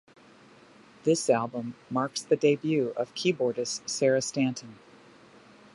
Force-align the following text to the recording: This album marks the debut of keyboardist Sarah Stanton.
This 1.03 1.29
album 1.29 1.75
marks 1.91 2.23
the 2.23 2.35
debut 2.35 2.87
of 2.97 3.13
keyboardist 3.13 3.87
Sarah 3.87 4.23
Stanton. 4.23 4.79